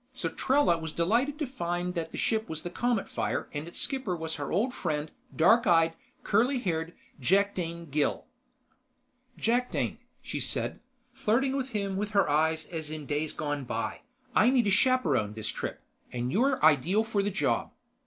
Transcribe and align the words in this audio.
So 0.15 0.29
Trella 0.29 0.79
was 0.79 0.93
delighted 0.93 1.37
to 1.37 1.45
find 1.45 1.93
that 1.93 2.09
the 2.09 2.17
ship 2.17 2.49
was 2.49 2.63
the 2.63 2.71
Cometfire 2.71 3.45
and 3.53 3.67
its 3.67 3.79
skipper 3.79 4.15
was 4.17 4.37
her 4.37 4.51
old 4.51 4.73
friend, 4.73 5.11
dark 5.35 5.67
eyed, 5.67 5.93
curly 6.23 6.57
haired 6.57 6.93
Jakdane 7.21 7.91
Gille. 7.91 8.25
"Jakdane," 9.37 9.99
she 10.23 10.39
said, 10.39 10.79
flirting 11.13 11.55
with 11.55 11.69
him 11.69 11.97
with 11.97 12.11
her 12.17 12.27
eyes 12.27 12.65
as 12.65 12.89
in 12.89 13.05
days 13.05 13.31
gone 13.33 13.63
by, 13.63 14.01
"I 14.33 14.49
need 14.49 14.65
a 14.65 14.71
chaperon 14.71 15.33
this 15.33 15.49
trip, 15.49 15.79
and 16.11 16.31
you're 16.31 16.59
ideal 16.65 17.03
for 17.03 17.21
the 17.21 17.29
job." 17.29 17.69